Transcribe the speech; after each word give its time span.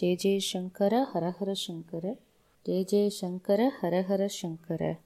J 0.00 0.14
ஜே 0.14 0.40
சங்கர 0.52 1.04
ஹரஹர 1.14 1.52
சங்கர. 1.52 2.16
ஜே 2.62 2.84
ஜே 2.84 3.08
சங்கர 3.08 3.72
ஹரஹர 3.82 4.26
சங்கர. 4.26 4.96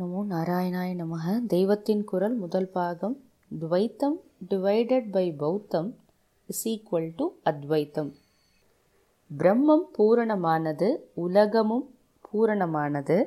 நமோ 0.00 0.24
நாராயணாய 0.30 0.94
நமக. 0.96 1.46
தெய்வத்தின் 1.46 2.04
குரல் 2.04 2.34
முதல் 2.34 2.68
பாகம். 2.68 3.24
துவைத்தம் 3.60 4.20
டிவைடட் 4.50 5.10
பை 5.10 5.32
பௌத்தம். 5.32 5.96
இஸ் 6.46 6.68
ஈக்குவல் 6.68 7.12
டு 7.16 7.28
அத்வைத்தம். 7.44 8.12
பிரம்மம் 9.38 9.86
பூரணமானது 9.98 10.96
உலகமும் 11.14 11.94
பூரணமானது. 12.32 13.24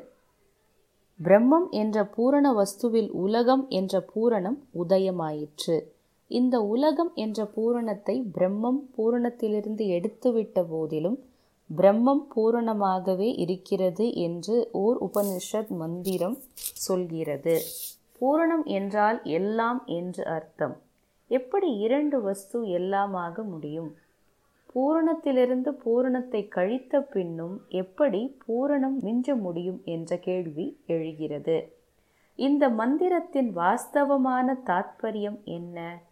பிரம்மம் 1.23 1.69
என்ற 1.69 2.05
பூரண 2.05 2.53
வஸ்துவில் 2.53 3.09
உலகம் 3.09 3.67
என்ற 3.69 4.05
பூரணம் 4.15 4.57
உதயமாயிற்று. 4.79 5.93
இந்த 6.27 6.61
உலகம் 6.61 7.11
என்ற 7.15 7.45
பூரணத்தை 7.45 8.25
பிரம்மம் 8.37 8.79
பூரணத்திலிருந்து 8.97 9.85
எடுத்துவிட்ட 9.97 10.63
போதிலும் 10.69 11.17
பிரம்மம் 11.77 12.23
பூரணமாகவே 12.35 13.37
இருக்கிறது 13.37 14.13
என்று 14.13 14.69
ஓர் 14.71 14.97
உபனிஷத் 15.01 15.67
மந்திரம் 15.67 16.37
சொல்கிறது. 16.57 17.61
பூரணம் 18.19 18.65
என்றால் 18.65 19.23
எல்லாம் 19.23 19.85
என்று 19.85 20.25
அர்த்தம். 20.25 20.75
எப்படி 21.27 21.77
இரண்டு 21.77 22.21
வஸ்து 22.21 22.65
எல்லாமாக 22.65 23.43
முடியும்? 23.43 23.95
பூரணத்திலிருந்து 24.73 25.69
பூரணத்தை 25.69 26.47
கழித்த 26.47 27.01
பின்னும் 27.01 27.61
எப்படி 27.69 28.37
பூரணம் 28.47 28.97
மிஞ்ச 29.03 29.37
முடியும் 29.39 29.81
என்ற 29.85 30.17
கேள்வி 30.17 30.79
எழுகிறது. 30.85 31.73
இந்த 32.35 32.69
மந்திரத்தின் 32.69 33.51
வாஸ்தவமான 33.55 34.55
தாத்பரியம் 34.65 35.43
என்ன? 35.43 36.03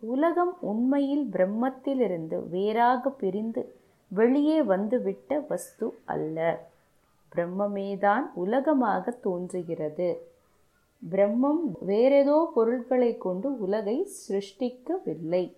உலகம் 0.00 0.56
உண்மையில் 0.60 1.28
பிரம்மத்திலிருந்து 1.32 2.48
வேறாக 2.48 3.10
பிரிந்து 3.10 3.74
வெளியே 4.08 4.62
வந்துவிட்ட 4.62 5.38
வஸ்து 5.48 5.98
அல்ல. 6.04 6.68
பிரம்மமேதான் 7.36 8.22
உலகமாக 8.34 9.10
தோன்றுகிறது. 9.10 10.28
பிரம்மம் 11.10 11.62
வேறேதோ 11.86 12.46
பொருட்களை 12.54 13.16
கொண்டு 13.16 13.58
உலகை 13.58 14.08
சிருஷ்டிக்கவில்லை. 14.28 15.56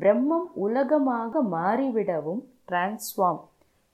பிரம்மம் 0.00 0.48
உலகமாக 0.54 1.42
மாறிவிடவும் 1.42 2.42
டிரான்ஸ்ஃபார்ம் 2.70 3.40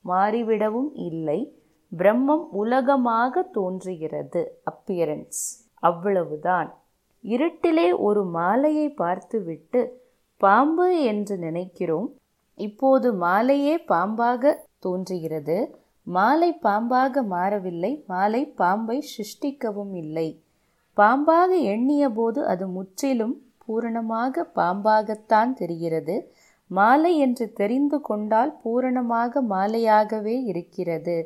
மாறிவிடவும் 0.08 0.90
இல்லை. 0.94 1.54
பிரம்மம் 1.98 2.46
உலகமாக 2.50 3.42
தோன்றுகிறது 3.42 4.60
அப்பியரன்ஸ் 4.70 5.68
அவ்வளவுதான். 5.74 6.79
இருட்டிலே 7.24 7.98
ஒரு 7.98 8.24
மாலையை 8.24 8.88
பார்த்துவிட்டு 8.88 9.80
பாம்பு 10.36 11.02
என்று 11.02 11.38
நினைக்கிறோம். 11.38 12.08
இப்போது 12.58 13.12
மாலையே 13.12 13.74
பாம்பாக 13.88 14.52
தோன்றுகிறது. 14.78 15.58
மாலை 16.06 16.58
பாம்பாக 16.62 17.22
மாறவில்லை. 17.24 18.04
மாலை 18.06 18.46
பாம்பை 18.46 19.04
சிருஷ்டிக்கவும் 19.12 19.94
இல்லை. 19.94 20.28
பாம்பாக 20.96 21.50
எண்ணிய 21.62 22.10
போது 22.10 22.44
அது 22.46 22.68
முற்றிலும் 22.68 23.34
பூரணமாக 23.64 24.44
பாம்பாகத்தான் 24.54 25.52
தெரிகிறது. 25.52 26.16
மாலை 26.70 27.16
என்று 27.16 27.52
தெரிந்து 27.52 28.00
கொண்டால் 28.00 28.52
பூரணமாக 28.62 29.42
மாலையாகவே 29.42 30.36
இருக்கிறது. 30.44 31.18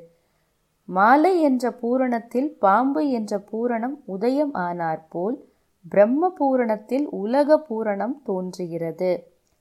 மாலை 0.88 1.40
என்ற 1.40 1.70
பூரணத்தில் 1.82 2.50
பாம்பு 2.58 3.10
என்ற 3.10 3.38
பூரணம் 3.50 3.96
உதயம் 4.04 4.54
ஆனாற்போல் 4.54 5.36
பிரம்ம 5.84 6.30
பூரணத்தில் 6.38 7.06
உலக 7.22 7.56
பூரணம் 7.68 8.16
தோன்றுகிறது. 8.22 9.10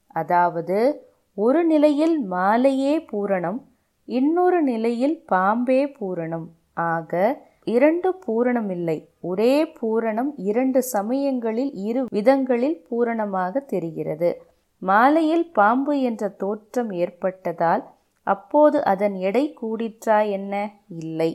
அதாவது 0.08 0.78
ஒரு 1.38 1.62
நிலையில் 1.66 2.16
மாலையே 2.26 2.94
பூரணம் 3.12 3.60
இன்னொரு 4.08 4.60
நிலையில் 4.62 5.16
பாம்பே 5.26 5.82
பூரணம். 6.00 6.48
ஆக 6.74 7.12
இரண்டு 7.64 8.10
பூரணம் 8.26 8.70
இல்லை 8.70 8.96
ஒரே 9.22 9.54
பூரணம் 9.82 10.32
இரண்டு 10.38 10.80
சமயங்களில் 10.82 11.74
இரு 11.88 12.02
விதங்களில் 12.10 12.78
பூரணமாக 12.90 13.60
தெரிகிறது. 13.60 14.30
மாலையில் 14.82 15.46
பாம்பு 15.52 16.02
என்ற 16.02 16.30
தோற்றம் 16.30 16.92
ஏற்பட்டதால் 16.92 17.84
அப்போது 18.28 18.78
அதன் 18.84 19.16
எடை 19.28 19.46
கூடிற்றா 19.62 20.18
என்ன? 20.30 20.54
இல்லை. 21.00 21.32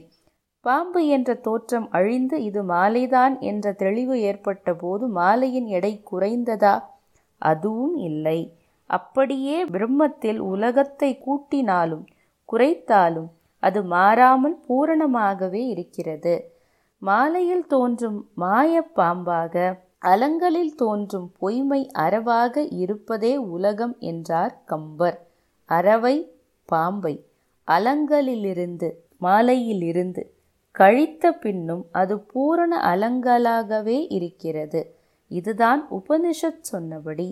பாம்பு 0.65 1.07
என்ற 1.07 1.35
தோற்றம் 1.35 1.91
அழிந்து 1.91 2.43
இது 2.43 2.63
மாலைதான் 2.63 3.39
என்ற 3.41 3.73
தெளிவு 3.73 4.21
ஏற்பட்ட 4.21 4.75
போது 4.75 5.09
மாலையின் 5.09 5.67
எடை 5.67 6.03
குறைந்ததா? 6.11 6.75
அதுவும் 7.39 7.97
இல்லை. 7.97 8.41
அப்படியே 8.87 9.65
பிரம்மத்தில் 9.65 10.39
உலகத்தை 10.39 11.11
கூட்டினாலும் 11.27 12.05
குறைத்தாலும் 12.49 13.29
அது 13.63 13.81
மாறாமல் 13.85 14.57
பூரணமாகவே 14.69 15.63
இருக்கிறது. 15.67 16.35
மாலையில் 16.99 17.67
தோன்றும் 17.67 18.19
மாயப்பாம்பாக 18.41 19.55
அலங்களில் 19.99 20.75
தோன்றும் 20.75 21.29
பொய்மை 21.39 21.91
அறவாக 21.99 22.65
இருப்பதே 22.71 23.37
உலகம் 23.37 23.95
என்றார் 23.99 24.55
கம்பர். 24.65 25.19
அறவை 25.69 26.17
பாம்பை 26.65 27.15
அலங்களிலிருந்து 27.69 28.89
மாலையிலிருந்து 29.19 30.23
கழித்த 30.79 31.33
பின்னும் 31.33 31.85
அது 31.93 32.15
பூரண 32.19 32.73
அலங்கலாகவே 32.93 33.99
இருக்கிறது. 34.09 34.81
இதுதான் 35.31 35.81
உபனிஷத் 35.91 36.67
சொன்னபடி 36.71 37.29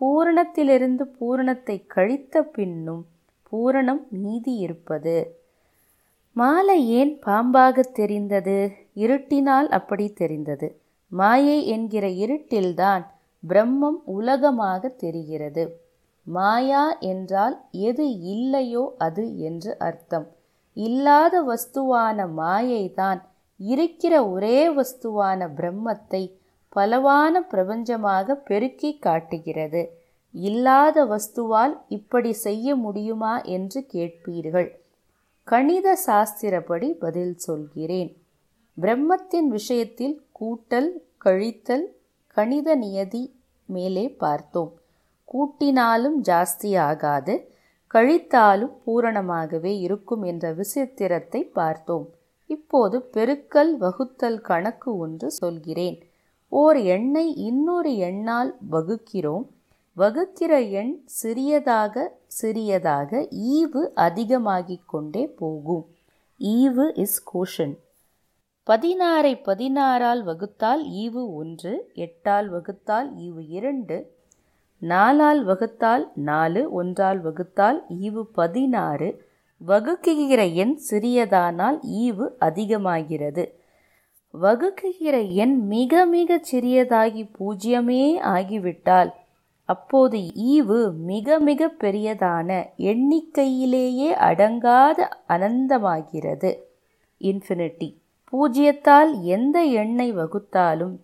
பூரணத்திலிருந்து 0.00 1.04
பூரணத்தை 1.18 1.76
கழித்த 1.86 2.42
பின்னும் 2.42 3.02
பூரணம் 3.52 4.02
மீதி 4.08 4.54
இருப்பது. 4.56 5.16
மாலை 6.36 6.88
ஏன் 6.90 7.18
பாம்பாக 7.26 7.80
தெரிந்தது? 7.92 8.58
இருட்டினால் 8.94 9.68
அப்படி 9.68 10.06
தெரிந்தது. 10.12 10.68
மாயை 11.12 11.58
என்கிற 11.66 12.06
இருட்டில்தான் 12.24 13.04
பிரம்மம் 13.42 13.98
உலகமாக 14.04 14.88
தெரிகிறது. 14.88 15.64
மாயா 16.26 16.84
என்றால் 16.98 17.56
எது 17.70 18.06
இல்லையோ 18.34 18.84
அது 18.98 19.24
என்று 19.38 19.72
அர்த்தம். 19.78 20.26
இல்லாத 20.72 21.42
வஸ்துவான 21.42 22.28
மாயைதான். 22.36 23.20
இருக்கிற 23.56 24.28
ஒரே 24.28 24.68
வஸ்துவான 24.68 25.48
பிரம்மத்தை 25.56 26.38
பலவான 26.76 27.46
பிரபஞ்சமாக 27.50 28.32
பெருக்கி 28.32 28.98
காட்டுகிறது. 28.98 29.98
இல்லாத 30.32 31.04
வஸ்துவால் 31.04 31.78
இப்படி 31.88 32.32
செய்ய 32.32 32.76
முடியுமா 32.76 33.40
என்று 33.40 33.86
கேட்பீர்கள். 33.92 34.70
கணித 35.44 35.98
சாஸ்திரப்படி 36.06 36.90
பதில் 36.90 37.36
சொல்கிறேன். 37.36 38.22
பிரம்மத்தின் 38.80 39.46
விஷயத்தில் 39.46 40.22
கூட்டல் 40.40 40.90
கழித்தல் 41.24 41.84
கணித 42.26 42.74
நியதி 42.74 43.34
மேலே 43.64 44.08
பார்த்தோம். 44.08 44.72
கூட்டினாலும் 45.32 46.16
ஜாஸ்தி 46.22 46.78
ஆகாது. 46.78 47.49
கழித்தாலும் 47.94 48.72
பூரணமாகவே 48.86 49.78
இருக்கும் 49.78 50.22
என்ற 50.22 50.54
விசித்திரத்தை 50.54 51.40
பார்த்தோம். 51.40 52.08
இப்போது 52.46 53.10
பெருக்கல் 53.12 53.76
வகுத்தல் 53.78 54.40
கணக்கு 54.40 54.96
ஒன்று 54.96 55.30
சொல்கிறேன். 55.30 56.08
ஓர் 56.48 56.76
எண்ணை 56.76 57.34
இன்னொரு 57.34 57.96
எண்ணால் 57.96 58.56
வகுக்கிறோம். 58.70 59.46
வகுக்கிற 59.96 60.60
எண் 60.70 61.02
சிறியதாக 61.04 62.16
சிறியதாக 62.26 63.28
ஈவு 63.30 63.88
அதிகமாகிக் 63.94 64.88
கொண்டே 64.88 65.26
போகும். 65.26 65.86
ஈவு 66.40 66.98
இஸ் 66.98 67.24
கோஷன். 67.34 67.76
பதினாறை 68.66 69.42
பதினாறால் 69.42 70.24
வகுத்தால் 70.24 70.82
ஈவு 70.94 71.34
ஒன்று 71.34 71.90
எட்டால் 71.94 72.52
வகுத்தால் 72.52 73.10
ஈவு 73.18 73.44
இரண்டு 73.48 74.18
நாலால் 74.80 75.46
வகுத்தால் 75.46 76.10
நாலு 76.14 76.72
ஒன்றால் 76.72 77.20
வகுத்தால் 77.24 77.82
ஈவு 78.02 78.22
பதினாறு. 78.22 79.08
வகுக்குகிற 79.66 80.54
எண் 80.54 80.78
சிறியதானால் 80.90 81.78
ஈவு 82.04 82.28
அதிகமாகிறது. 82.38 83.44
வகுக்குகிற 84.42 85.30
எண் 85.30 85.66
மிக 85.66 86.06
மிக 86.06 86.40
சிறியதாகி 86.52 87.30
பூஜ்யமே 87.38 88.20
ஆகிவிட்டால் 88.20 89.12
அப்போது 89.64 90.18
ஈவு 90.34 90.92
மிக 90.94 91.38
மிக 91.38 91.72
பெரியதான 91.80 92.64
எண்ணிக்கையிலேயே 92.78 94.08
அடங்காத 94.30 95.08
அனந்தமாகிறது. 95.28 96.50
இன்ஃபினிட்டி. 97.20 97.88
பூஜ்யத்தால் 98.32 99.20
எந்த 99.22 99.62
எண்ணை 99.64 100.14
வகுத்தாலும் 100.14 100.96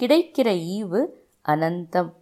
கிடைக்கிற 0.00 0.48
ஈவு 0.78 1.06
அனந்தம். 1.48 2.12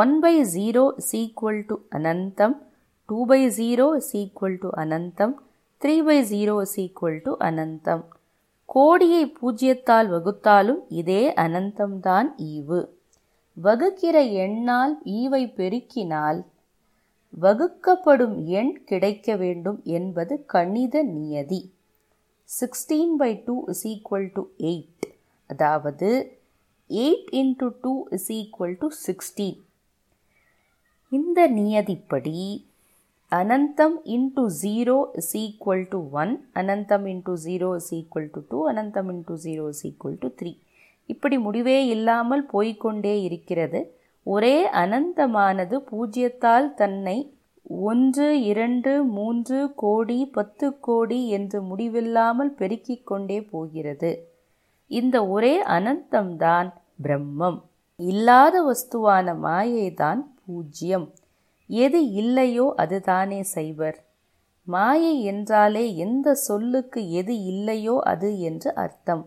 One 0.00 0.14
by 0.20 0.34
zero 0.54 0.82
is 1.00 1.10
equal 1.18 1.62
to 1.66 1.74
அனந்தம் 1.96 2.54
two 3.08 3.18
by 3.26 3.40
zero 3.56 3.86
is 3.96 4.12
equal 4.20 4.56
to 4.62 4.68
அனந்தம் 4.82 5.34
three 5.82 5.96
by 6.02 6.16
zero 6.30 6.54
is 6.66 6.76
equal 6.84 7.18
to 7.22 7.32
அனந்தம் 7.48 8.04
கோடியை 8.68 9.22
பூஜ்ஜியத்தால் 9.38 10.08
வகுத்தாலும் 10.08 10.80
இதே 11.00 11.22
அனந்தம்தான் 11.34 12.28
ஈவு. 12.46 12.80
வகுக்கிற 13.56 14.16
எண்ணால் 14.44 14.94
ஈவை 15.18 15.42
பெருக்கினால் 15.58 16.40
வகுக்கப்படும் 17.34 18.36
எண் 18.58 18.72
கிடைக்க 18.84 19.36
வேண்டும் 19.36 19.78
என்பது 19.98 20.34
கணித 20.46 21.02
நியதி. 21.12 21.62
Sixteen 22.48 23.14
by 23.16 23.30
two 23.46 23.56
is 23.66 23.84
equal 23.92 24.28
to 24.32 24.44
eight 24.72 25.06
அதாவது 25.50 26.10
eight 26.90 27.30
into 27.42 27.68
two 27.80 27.94
is 28.10 28.30
equal 28.32 28.76
to 28.78 28.88
sixteen 29.06 29.60
இந்த 31.16 31.38
நியதிப்படி 31.56 32.38
அனந்தம் 33.32 33.96
into 34.14 34.42
zero 34.62 34.96
is 35.20 35.32
equal 35.42 35.84
to 35.92 35.98
one 36.22 36.32
அனந்தம் 36.60 37.06
into 37.12 37.32
zero 37.44 37.68
is 37.80 37.90
equal 37.98 38.28
to 38.34 38.40
two 38.50 38.58
அனந்தம் 38.70 39.08
into 39.14 39.36
zero 39.44 39.64
is 39.74 39.82
equal 39.88 40.20
to 40.22 40.28
three 40.40 40.52
இப்படி 41.08 41.36
முடிவே 41.38 41.78
இல்லாமல் 41.86 42.44
போய்க்கொண்டே 42.52 43.14
இருக்கிறது. 43.22 43.80
ஒரே 44.26 44.56
அனந்தமானது 44.82 45.76
பூஜ்யத்தால் 45.90 46.68
தன்னை 46.74 47.16
ஒன்று 47.88 48.28
இரண்டு 48.50 48.92
மூன்று 49.16 49.58
கோடி 49.82 50.18
பத்து 50.36 50.66
கோடி 50.80 51.20
என்று 51.36 51.58
முடிவில்லாமல் 51.62 52.52
பெருக்கிக் 52.60 53.06
கொண்டே 53.06 53.38
போகிறது. 53.52 54.12
இந்த 54.90 55.16
ஒரே 55.28 55.54
அனந்தம்தான் 55.76 56.68
பிரம்மம். 57.02 57.58
இல்லாத 58.00 58.56
வஸ்துவான 58.62 59.34
மாயைதான் 59.44 60.22
பூஜ்யம். 60.46 61.06
எது 61.70 62.00
இல்லையோ 62.12 62.66
அதுதானே 62.76 63.40
சைவர். 63.54 63.98
மாயை 64.66 65.14
என்றாலே 65.22 65.84
எந்த 65.96 66.34
சொல்லுக்கு 66.46 67.00
எது 67.10 67.34
இல்லையோ 67.44 67.96
அது 68.12 68.30
என்று 68.40 68.70
அர்த்தம். 68.74 69.24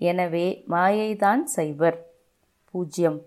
எனவே 0.00 0.46
மாயைதான் 0.68 1.42
சைவர். 1.46 1.98
பூஜ்யம். 2.74 3.18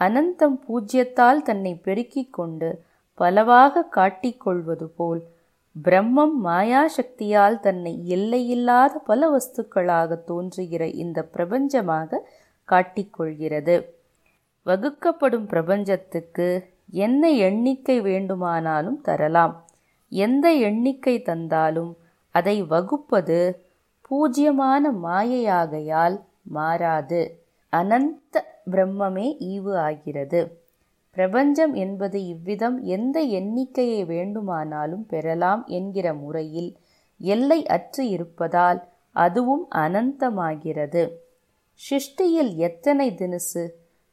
அனந்தம் 0.00 0.56
பூஜ்யத்தால் 0.66 1.40
தன்னை 1.42 1.72
பெருக்கிக் 1.84 2.32
கொண்டு 2.32 2.70
பலவாக 3.18 3.84
காட்டிக்கொள்வது 3.96 4.86
போல் 4.96 5.20
பிரம்மம் 5.76 6.34
மாயாசக்தியால் 6.44 7.58
தன்னை 7.60 7.92
எல்லையில்லாத 8.06 8.94
பல 8.98 9.28
வஸ்துக்களாக 9.30 10.18
தோன்றுகிற 10.24 10.82
இந்த 10.94 11.18
பிரபஞ்சமாக 11.34 12.20
காட்டிக்கொள்கிறது 12.68 13.76
வகுக்கப்படும் 14.62 15.46
பிரபஞ்சத்துக்கு 15.46 16.48
என்ன 16.90 17.30
எண்ணிக்கை 17.30 18.00
வேண்டுமானாலும் 18.00 19.00
தரலாம். 19.00 19.66
எந்த 20.08 20.52
எண்ணிக்கை 20.52 21.22
தந்தாலும் 21.22 21.96
அதை 22.30 22.62
வகுப்பது 22.62 23.66
பூஜ்யமான 24.10 24.92
மாயையாகையால் 25.02 26.20
மாறாது. 26.42 27.44
அனந்த 27.70 28.44
பிரம்மமே 28.70 29.26
ஈவு 29.40 29.74
ஆகிறது. 29.76 30.60
பிரபஞ்சம் 31.10 31.74
என்பது 31.74 32.24
இவ்விதம் 32.24 32.82
எந்த 32.82 33.20
எண்ணிக்கையை 33.20 34.04
வேண்டுமானாலும் 34.04 35.06
பெறலாம் 35.06 35.66
என்கிற 35.66 36.14
முறையில் 36.14 36.76
எல்லை 37.18 37.66
அற்று 37.66 38.08
இருப்பதால் 38.08 38.88
அதுவும் 39.12 39.68
அனந்தமாகிறது. 39.74 41.10
சிருஷ்டியில் 41.74 42.54
எத்தனை 42.54 43.10
தினுசு? 43.10 43.68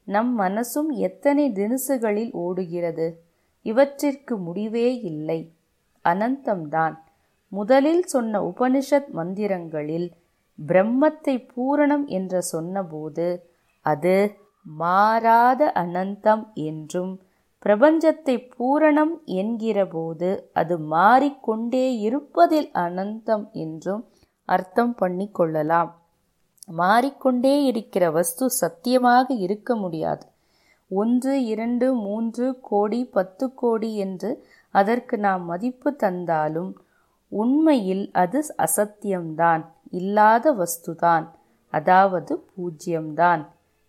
நம் 0.10 0.40
மனசும் 0.40 0.90
எத்தனை 0.98 1.46
தினுசுகளில் 1.52 2.32
ஓடுகிறது? 2.32 3.08
இவற்றிற்கு 3.66 4.38
முடிவே 4.38 4.88
இல்லை. 5.02 5.40
அனந்தம்தான். 6.06 6.96
முதலில் 7.52 8.04
சொன்ன 8.04 8.42
உபனிஷத் 8.42 9.10
மந்திரங்களில் 9.14 10.10
பிரம்மத்தை 10.60 11.36
பூரணம் 11.54 12.06
என்று 12.08 12.42
சொன்னபோது 12.44 13.28
அது 13.86 14.16
மாறாத 14.66 15.72
அனந்தம் 15.76 16.44
என்றும் 16.54 17.14
பிரபஞ்சத்தை 17.66 18.36
பூரணம் 18.58 19.14
என்கிறபோது 19.26 20.30
அது 20.54 20.76
மாறிக்கொண்டே 20.78 21.86
இருப்பதில் 22.00 22.70
அனந்தம் 22.74 23.46
என்றும் 23.52 24.04
அர்த்தம் 24.50 24.94
பண்ணி 24.96 25.28
கொள்ளலாம். 25.32 25.92
மாறிக்கொண்டே 26.69 27.63
இருக்கிற 27.63 28.12
வஸ்து 28.12 28.50
சத்தியமாக 28.50 29.33
இருக்க 29.33 29.75
முடியாது. 29.75 30.25
ஒன்று 30.89 31.45
இரண்டு 31.45 31.94
மூன்று 31.94 32.60
கோடி 32.62 33.06
பத்து 33.06 33.54
கோடி 33.54 33.95
என்று 33.95 34.45
அதற்கு 34.71 35.18
நாம் 35.18 35.45
மதிப்பு 35.45 35.95
தந்தாலும் 35.95 36.77
உண்மையில் 37.30 38.10
அது 38.12 38.56
அசத்தியம்தான். 38.57 39.66
இல்லாத 39.92 40.54
வஸ்துதான். 40.54 41.27
அதாவது 41.69 42.45
பூஜ்யம்தான். 42.57 43.45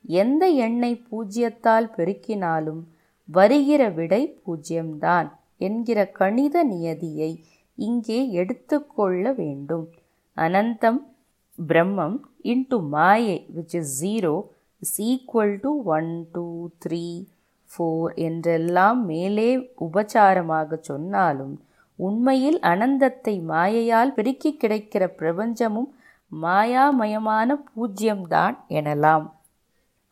எந்த 0.06 0.48
எண்ணை 0.48 1.04
பூஜ்யத்தால் 1.10 1.88
பெருக்கினாலும் 1.96 2.82
வருகிற 3.24 3.88
விடை 3.88 4.40
பூஜ்யம்தான் 4.46 5.28
என்கிற 5.56 6.06
கணித 6.06 6.62
நியதியை 6.64 7.44
இங்கே 7.74 8.30
எடுத்துக்கொள்ள 8.30 9.32
வேண்டும். 9.32 9.88
அனந்தம் 10.36 11.00
பிரம்மம் 11.68 12.16
இன்டு 12.42 12.76
மாயை 12.88 13.46
which 13.56 13.74
is 13.74 13.94
zero 14.02 14.34
is 14.82 14.96
equal 15.02 15.54
to 15.60 15.70
one 15.96 16.26
two 16.32 16.68
three 16.84 17.26
four 17.70 18.14
என்றெல்லாம் 18.14 19.04
மேலே 19.04 19.48
உபச்சாரமாக 19.80 20.78
சொன்னாலும் 20.80 21.54
உண்மையில் 21.98 22.58
அனந்தத்தை 22.60 23.34
மாயையால் 23.42 24.12
பெருக்கி 24.12 24.56
கிடைக்கிற 24.62 25.04
பிரபஞ்சமும் 25.18 25.90
மாயாமயமான 26.32 27.56
பூஜ்யம்தான் 27.76 28.56
எனலாம். 28.68 29.26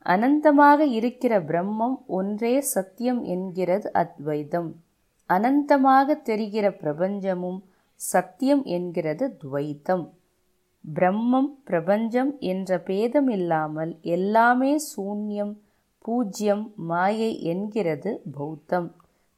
அனந்தமாக 0.06 0.80
இருக்கிற 0.80 1.40
பிரம்மம் 1.40 1.96
ஒன்றே 2.06 2.60
சத்தியம் 2.60 3.22
என்கிறது 3.24 3.92
அத்வைதம். 3.92 4.70
அனந்தமாக 5.30 6.22
தெரிகிற 6.22 6.66
பிரபஞ்சமும் 6.82 7.58
சத்தியம் 8.00 8.64
என்கிறது 8.64 9.36
துவைத்தம். 9.42 10.04
பிரம்மம் 10.84 11.48
பிரபஞ்சம் 11.64 12.30
என்ற 12.38 12.78
பேதம் 12.80 13.28
இல்லாமல் 13.28 13.92
எல்லாமே 14.00 14.72
சூன்யம் 14.90 15.54
பூஜ்யம் 16.04 16.64
மாயை 16.76 17.30
என்கிறது 17.42 18.10
பௌத்தம். 18.32 18.88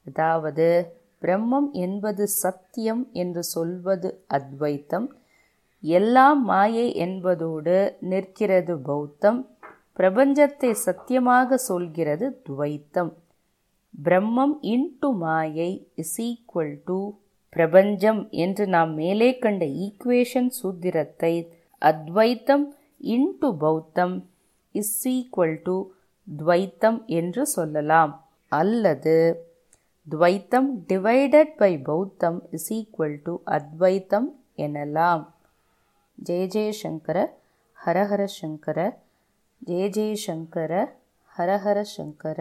அதாவது 0.05 0.67
பிரம்மம் 1.21 1.67
என்பது 1.71 2.23
சத்தியம் 2.27 3.01
என்று 3.13 3.43
சொல்வது 3.43 4.09
அத்வைத்தம். 4.27 5.07
எல்லாம் 5.83 6.41
மாயை 6.43 6.87
என்பதோடு 6.95 7.75
நிற்கிறது 7.99 8.75
பௌத்தம். 8.79 9.39
பிரபஞ்சத்தை 9.97 10.71
சத்தியமாக 10.85 11.57
சொல்கிறது 11.69 12.27
துவைத்தம். 12.49 13.11
பிரம்மம் 13.93 14.55
இன்டு 14.73 15.09
மாயை 15.15 15.71
இஸ் 15.95 16.17
ஈக்குவல் 16.21 16.75
டு 16.83 16.99
பிரபஞ்சம் 17.55 18.21
என்று 18.43 18.67
நாம் 18.67 18.91
மேலே 18.93 19.29
கண்ட 19.37 19.65
ஈக்குவேஷன் 19.85 20.49
சூத்திரத்தை 20.59 21.33
அத்வைத்தம் 21.81 22.65
இன்டு 23.13 23.49
பௌத்தம் 23.63 24.15
இஸ் 24.71 25.07
ஈக்குவல் 25.07 25.57
டு 25.63 25.75
துவைத்தம் 26.27 26.99
என்று 27.17 27.43
சொல்லலாம். 27.45 28.13
அல்லது 28.51 29.15
துவைத்தம் 30.07 30.69
டிவைடட் 30.89 31.51
பை 31.57 31.73
பௌத்தம் 31.89 32.39
இஸ் 32.51 32.69
ஈக்குவல் 32.73 33.17
டு 33.23 33.35
அத்வைத்தம் 33.57 34.29
எனலாம். 34.57 35.25
ஜெய 36.25 36.47
ஜெயசங்கர 36.55 37.17
ஹரஹர 37.77 38.23
சங்கர 38.39 38.79
ஜெய 39.65 39.85
ஜெயசங்கர 39.97 40.73
ஹரஹர 41.37 41.81
சங்கர. 41.97 42.39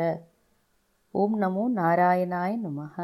ஓம் 1.11 1.37
நமோ 1.43 1.65
நாராயணாய 1.81 2.53
நமः 2.67 2.97